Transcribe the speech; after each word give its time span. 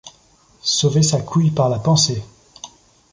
Sauver 0.63 1.03
sa 1.03 1.21
couille 1.21 1.51
par 1.51 1.69
la 1.69 1.77
pensée. 1.77 2.23